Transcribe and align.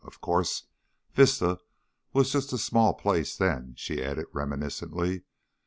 Of 0.03 0.19
course, 0.19 0.63
Vista 1.13 1.59
was 2.11 2.31
just 2.31 2.51
a 2.53 2.57
small 2.57 2.95
place 2.95 3.37
then," 3.37 3.75
she 3.77 4.03
added 4.03 4.25
reminiscently. 4.33 5.25